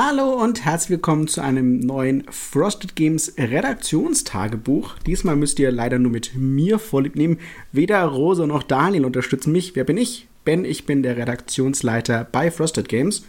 [0.00, 4.96] Hallo und herzlich willkommen zu einem neuen Frosted Games Redaktionstagebuch.
[5.00, 7.40] Diesmal müsst ihr leider nur mit mir vorlieb nehmen.
[7.72, 9.74] Weder Rose noch Daniel unterstützen mich.
[9.74, 10.28] Wer bin ich?
[10.44, 13.24] Ben, ich bin der Redaktionsleiter bei Frosted Games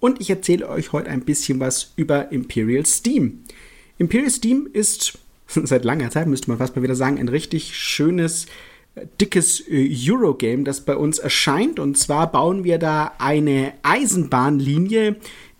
[0.00, 3.44] und ich erzähle euch heute ein bisschen was über Imperial Steam.
[3.96, 8.46] Imperial Steam ist seit langer Zeit, müsste man fast mal wieder sagen, ein richtig schönes,
[9.20, 11.78] dickes äh, Eurogame, das bei uns erscheint.
[11.78, 15.14] Und zwar bauen wir da eine Eisenbahnlinie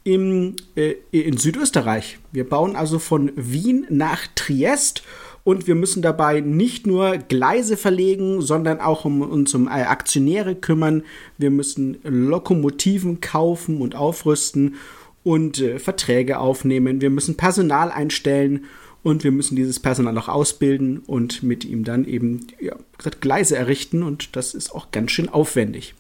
[0.05, 2.19] im, äh, in Südösterreich.
[2.33, 5.03] Wir bauen also von Wien nach Triest
[5.45, 10.55] und wir müssen dabei nicht nur Gleise verlegen, sondern auch um uns um äh, Aktionäre
[10.55, 11.03] kümmern.
[11.39, 14.77] Wir müssen Lokomotiven kaufen und aufrüsten
[15.23, 17.01] und äh, Verträge aufnehmen.
[17.01, 18.67] Wir müssen Personal einstellen
[19.03, 22.77] und wir müssen dieses Personal auch ausbilden und mit ihm dann eben ja,
[23.21, 25.95] Gleise errichten und das ist auch ganz schön aufwendig.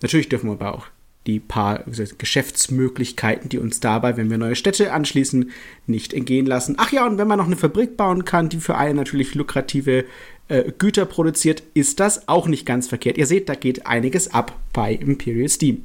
[0.00, 0.86] Natürlich dürfen wir aber auch
[1.26, 1.84] die paar
[2.18, 5.50] Geschäftsmöglichkeiten, die uns dabei, wenn wir neue Städte anschließen,
[5.86, 6.74] nicht entgehen lassen.
[6.78, 10.04] Ach ja, und wenn man noch eine Fabrik bauen kann, die für einen natürlich lukrative
[10.48, 13.18] äh, Güter produziert, ist das auch nicht ganz verkehrt.
[13.18, 15.84] Ihr seht, da geht einiges ab bei Imperial Steam.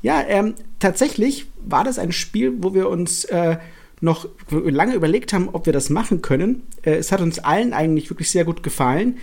[0.00, 3.56] Ja, ähm, tatsächlich war das ein Spiel, wo wir uns äh,
[4.00, 6.62] noch lange überlegt haben, ob wir das machen können.
[6.82, 9.18] Äh, es hat uns allen eigentlich wirklich sehr gut gefallen.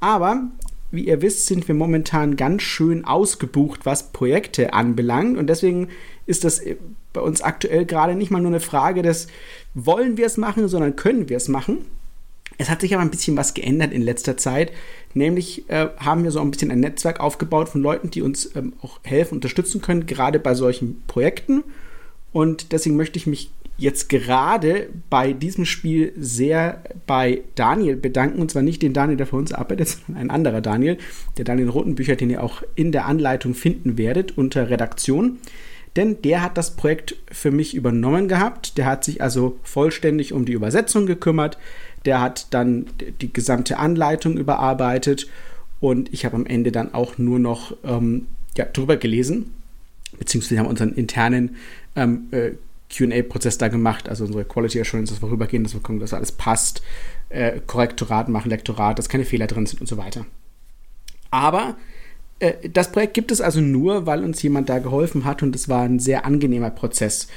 [0.00, 0.50] Aber
[0.92, 5.38] wie ihr wisst, sind wir momentan ganz schön ausgebucht, was Projekte anbelangt.
[5.38, 5.88] Und deswegen
[6.26, 6.76] ist das äh,
[7.12, 9.26] bei uns aktuell gerade nicht mal nur eine Frage des,
[9.74, 11.78] wollen wir es machen, sondern können wir es machen.
[12.58, 14.72] Es hat sich aber ein bisschen was geändert in letzter Zeit.
[15.14, 18.74] Nämlich äh, haben wir so ein bisschen ein Netzwerk aufgebaut von Leuten, die uns ähm,
[18.82, 21.64] auch helfen, unterstützen können, gerade bei solchen Projekten.
[22.32, 28.40] Und deswegen möchte ich mich jetzt gerade bei diesem Spiel sehr bei Daniel bedanken.
[28.40, 30.98] Und zwar nicht den Daniel, der für uns arbeitet, sondern ein anderer Daniel.
[31.36, 35.38] Der Daniel Rotenbücher, den ihr auch in der Anleitung finden werdet unter Redaktion.
[35.96, 38.78] Denn der hat das Projekt für mich übernommen gehabt.
[38.78, 41.58] Der hat sich also vollständig um die Übersetzung gekümmert.
[42.06, 42.86] Der hat dann
[43.20, 45.28] die gesamte Anleitung überarbeitet.
[45.80, 48.26] Und ich habe am Ende dann auch nur noch ähm,
[48.56, 49.52] ja, drüber gelesen.
[50.18, 51.56] Beziehungsweise haben unseren internen
[51.96, 52.52] ähm, äh,
[52.92, 56.32] QA-Prozess da gemacht, also unsere Quality Assurance, dass wir rübergehen, dass wir gucken, dass alles
[56.32, 56.82] passt,
[57.30, 60.26] äh, Korrektorat machen, Lektorat, dass keine Fehler drin sind und so weiter.
[61.30, 61.76] Aber
[62.38, 65.68] äh, das Projekt gibt es also nur, weil uns jemand da geholfen hat und es
[65.68, 67.28] war ein sehr angenehmer Prozess.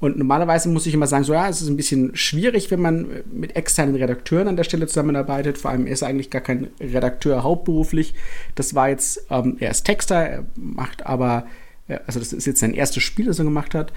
[0.00, 3.06] Und normalerweise muss ich immer sagen, so ja, es ist ein bisschen schwierig, wenn man
[3.30, 5.58] mit externen Redakteuren an der Stelle zusammenarbeitet.
[5.58, 8.14] Vor allem er ist eigentlich gar kein Redakteur hauptberuflich.
[8.54, 11.46] Das war jetzt, ähm, er ist Texter, er macht aber,
[11.86, 13.92] äh, also das ist jetzt sein erstes Spiel, das er gemacht hat.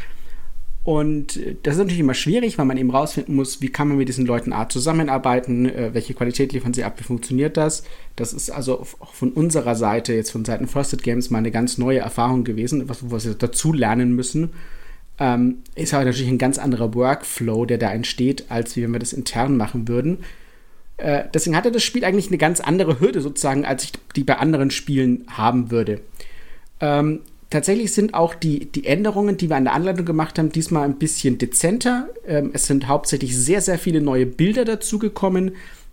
[0.84, 4.10] Und das ist natürlich immer schwierig, weil man eben rausfinden muss, wie kann man mit
[4.10, 7.84] diesen Leuten A zusammenarbeiten, äh, welche Qualität liefern sie ab, wie funktioniert das.
[8.18, 11.78] Das ist also auch von unserer Seite, jetzt von Seiten Frosted Games, mal eine ganz
[11.78, 14.50] neue Erfahrung gewesen, was, was wir dazu lernen müssen.
[15.20, 19.00] Ähm, ist aber natürlich ein ganz anderer Workflow, der da entsteht, als wie wenn wir
[19.00, 20.18] das intern machen würden.
[20.98, 24.38] Äh, deswegen hatte das Spiel eigentlich eine ganz andere Hürde sozusagen, als ich die bei
[24.38, 26.02] anderen Spielen haben würde.
[26.82, 27.22] Ähm,
[27.54, 30.98] Tatsächlich sind auch die, die Änderungen, die wir an der Anleitung gemacht haben, diesmal ein
[30.98, 32.10] bisschen dezenter.
[32.26, 35.52] Ähm, es sind hauptsächlich sehr, sehr viele neue Bilder dazugekommen,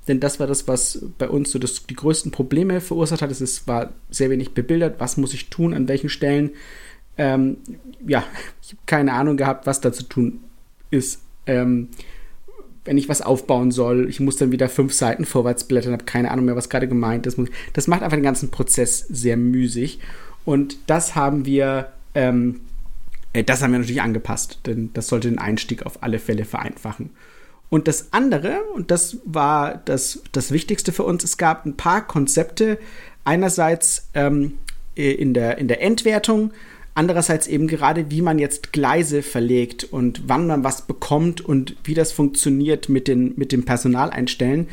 [0.08, 3.30] denn das war das, was bei uns so das, die größten Probleme verursacht hat.
[3.30, 5.00] Es war sehr wenig bebildert.
[5.00, 6.52] Was muss ich tun, an welchen Stellen?
[7.18, 7.58] Ähm,
[8.06, 8.24] ja,
[8.62, 10.40] ich habe keine Ahnung gehabt, was da zu tun
[10.90, 11.20] ist.
[11.44, 11.88] Ähm,
[12.86, 16.30] wenn ich was aufbauen soll, ich muss dann wieder fünf Seiten vorwärts blättern, habe keine
[16.30, 17.38] Ahnung mehr, was gerade gemeint ist.
[17.74, 20.00] Das macht einfach den ganzen Prozess sehr müßig.
[20.44, 22.60] Und das haben wir, ähm,
[23.32, 27.10] äh, das haben wir natürlich angepasst, denn das sollte den Einstieg auf alle Fälle vereinfachen.
[27.68, 32.04] Und das andere, und das war das, das Wichtigste für uns, es gab ein paar
[32.06, 32.78] Konzepte.
[33.24, 34.58] Einerseits ähm,
[34.96, 36.52] äh, in, der, in der Endwertung,
[36.94, 41.94] andererseits eben gerade, wie man jetzt Gleise verlegt und wann man was bekommt und wie
[41.94, 44.66] das funktioniert mit, den, mit dem Personal einstellen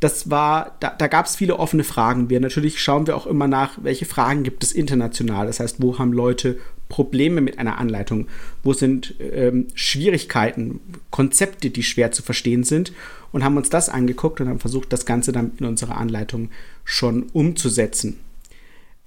[0.00, 2.30] das war, da, da gab es viele offene Fragen.
[2.30, 5.46] Wir natürlich schauen wir auch immer nach, welche Fragen gibt es international.
[5.46, 6.58] Das heißt, wo haben Leute
[6.88, 8.28] Probleme mit einer Anleitung?
[8.62, 10.80] Wo sind ähm, Schwierigkeiten,
[11.10, 12.92] Konzepte, die schwer zu verstehen sind?
[13.32, 16.50] Und haben uns das angeguckt und haben versucht, das Ganze dann in unserer Anleitung
[16.84, 18.20] schon umzusetzen.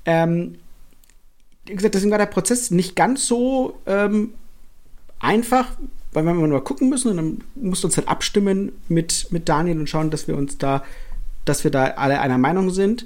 [0.05, 0.55] Ähm,
[1.65, 4.33] wie gesagt, deswegen war der Prozess nicht ganz so ähm,
[5.19, 5.69] einfach,
[6.13, 9.79] weil wir mal gucken müssen und dann mussten wir uns halt abstimmen mit, mit Daniel
[9.79, 10.83] und schauen, dass wir uns da,
[11.45, 13.05] dass wir da alle einer Meinung sind.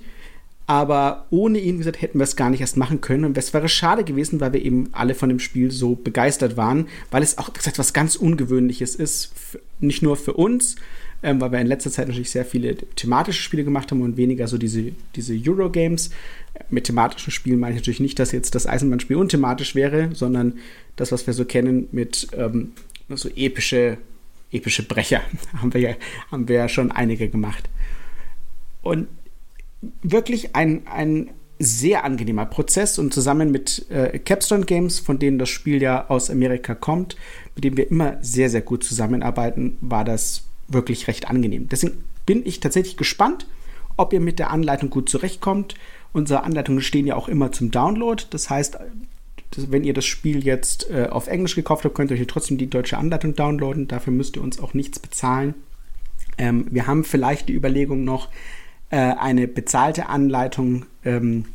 [0.68, 3.26] Aber ohne ihn, wie gesagt, hätten wir es gar nicht erst machen können.
[3.26, 6.88] Und es wäre schade gewesen, weil wir eben alle von dem Spiel so begeistert waren,
[7.12, 9.32] weil es auch, wie gesagt, was ganz Ungewöhnliches ist.
[9.80, 10.76] Nicht nur für uns,
[11.22, 14.48] ähm, weil wir in letzter Zeit natürlich sehr viele thematische Spiele gemacht haben und weniger
[14.48, 16.10] so diese, diese Eurogames.
[16.72, 20.54] Mit thematischen Spielen meine ich natürlich nicht, dass jetzt das Eisenbahnspiel unthematisch wäre, sondern
[20.96, 22.72] das, was wir so kennen mit ähm,
[23.10, 23.98] so epische,
[24.52, 25.22] epische Brecher,
[25.58, 25.96] haben wir, ja,
[26.32, 27.70] haben wir ja schon einige gemacht.
[28.82, 29.08] Und
[30.04, 31.30] wirklich ein, ein
[31.60, 36.30] sehr angenehmer Prozess und zusammen mit äh, Capstone Games, von denen das Spiel ja aus
[36.30, 37.16] Amerika kommt,
[37.56, 41.70] mit dem wir immer sehr, sehr gut zusammenarbeiten, war das wirklich recht angenehm.
[41.70, 43.48] Deswegen bin ich tatsächlich gespannt,
[43.98, 45.76] ob ihr mit der Anleitung gut zurechtkommt.
[46.12, 48.22] Unsere Anleitungen stehen ja auch immer zum Download.
[48.30, 48.78] Das heißt,
[49.58, 52.70] wenn ihr das Spiel jetzt äh, auf Englisch gekauft habt, könnt ihr euch trotzdem die
[52.70, 53.88] deutsche Anleitung downloaden.
[53.88, 55.54] Dafür müsst ihr uns auch nichts bezahlen.
[56.38, 58.30] Ähm, wir haben vielleicht die Überlegung noch,
[58.90, 61.46] äh, eine bezahlte Anleitung ähm,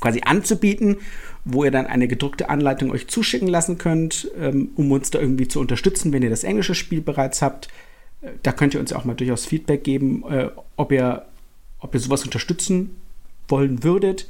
[0.00, 0.96] quasi anzubieten,
[1.44, 5.48] wo ihr dann eine gedruckte Anleitung euch zuschicken lassen könnt, ähm, um uns da irgendwie
[5.48, 7.68] zu unterstützen, wenn ihr das englische Spiel bereits habt.
[8.22, 11.26] Äh, da könnt ihr uns auch mal durchaus Feedback geben, äh, ob, ihr,
[11.78, 12.96] ob ihr sowas unterstützen
[13.48, 14.28] wollen würdet.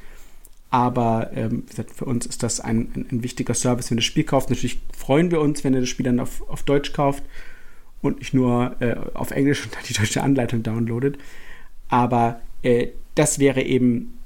[0.70, 4.02] Aber ähm, wie gesagt, für uns ist das ein, ein, ein, wichtiger Service, wenn ihr
[4.02, 4.50] das Spiel kauft.
[4.50, 7.24] Natürlich freuen wir uns, wenn ihr das Spiel dann auf, auf Deutsch kauft
[8.02, 11.18] und nicht nur äh, auf Englisch und dann die deutsche Anleitung downloadet.
[11.88, 14.16] Aber äh, das wäre eben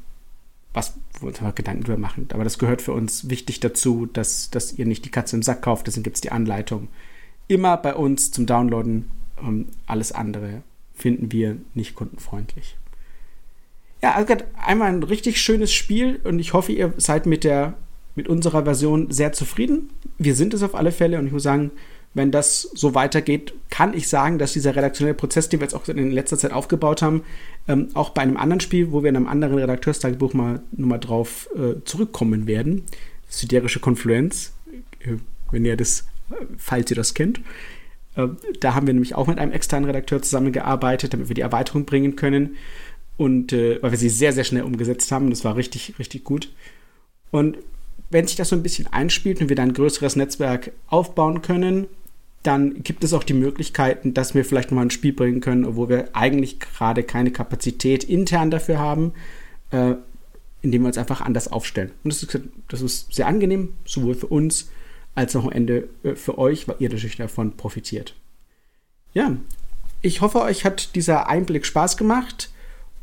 [0.75, 2.29] was, wo wir uns mal Gedanken drüber machen.
[2.33, 5.63] Aber das gehört für uns wichtig dazu, dass, dass ihr nicht die Katze im Sack
[5.63, 5.87] kauft.
[5.87, 6.89] Deswegen gibt es die Anleitung
[7.49, 9.11] immer bei uns zum Downloaden.
[9.37, 10.63] Um, alles andere
[10.95, 12.77] finden wir nicht kundenfreundlich.
[14.05, 17.73] Ja, also einmal ein richtig schönes Spiel und ich hoffe, ihr seid mit der
[18.15, 19.89] mit unserer Version sehr zufrieden.
[20.19, 21.71] Wir sind es auf alle Fälle und ich muss sagen,
[22.13, 25.89] wenn das so weitergeht, kann ich sagen, dass dieser redaktionelle Prozess, den wir jetzt auch
[25.89, 27.23] in letzter Zeit aufgebaut haben,
[27.67, 31.49] ähm, auch bei einem anderen Spiel, wo wir in einem anderen Redakteurstagebuch mal nochmal drauf
[31.57, 32.83] äh, zurückkommen werden,
[33.31, 34.53] Siderische Konfluenz,
[35.01, 35.15] äh,
[35.51, 36.05] wenn ihr das,
[36.59, 37.41] falls ihr das kennt.
[38.17, 38.29] Äh,
[38.61, 42.17] da haben wir nämlich auch mit einem externen Redakteur zusammengearbeitet, damit wir die Erweiterung bringen
[42.17, 42.57] können.
[43.17, 45.31] Und äh, weil wir sie sehr, sehr schnell umgesetzt haben.
[45.31, 46.51] Das war richtig, richtig gut.
[47.31, 47.59] Und
[48.11, 51.87] wenn sich das so ein bisschen einspielt und wir dann ein größeres Netzwerk aufbauen können,
[52.45, 55.89] dann gibt es auch die Möglichkeiten, dass wir vielleicht nochmal ein Spiel bringen können, obwohl
[55.89, 59.15] wir eigentlich gerade keine Kapazität intern dafür haben,
[59.71, 59.95] äh,
[60.61, 61.91] indem wir uns einfach anders aufstellen.
[62.05, 62.39] Und das ist,
[62.69, 64.71] das ist sehr angenehm, sowohl für uns
[65.15, 68.15] als auch am Ende äh, für euch, weil ihr natürlich davon profitiert.
[69.15, 69.37] Ja,
[70.03, 72.51] ich hoffe, euch hat dieser Einblick Spaß gemacht.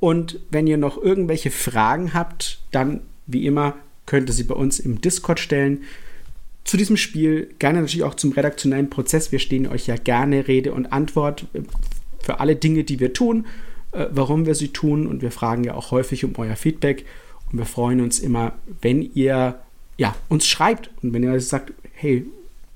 [0.02, 3.76] Und wenn ihr noch irgendwelche Fragen habt, dann wie immer
[4.06, 5.84] könnt ihr sie bei uns im Discord stellen
[6.64, 9.32] zu diesem Spiel, gerne natürlich auch zum redaktionellen Prozess.
[9.32, 11.46] Wir stehen euch ja gerne Rede und Antwort
[12.22, 13.46] für alle Dinge, die wir tun,
[13.92, 15.08] äh, warum wir sie tun.
[15.08, 17.06] Und wir fragen ja auch häufig um euer Feedback.
[17.52, 19.60] Und wir freuen uns immer, wenn ihr
[19.98, 22.26] ja, uns schreibt und wenn ihr sagt, hey,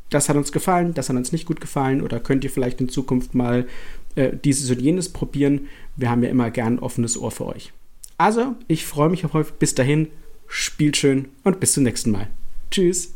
[0.09, 2.89] das hat uns gefallen, das hat uns nicht gut gefallen oder könnt ihr vielleicht in
[2.89, 3.67] Zukunft mal
[4.15, 5.67] äh, dieses und jenes probieren.
[5.95, 7.71] Wir haben ja immer gern ein offenes Ohr für euch.
[8.17, 9.51] Also, ich freue mich auf euch.
[9.53, 10.09] Bis dahin,
[10.47, 12.29] spielt schön und bis zum nächsten Mal.
[12.71, 13.13] Tschüss.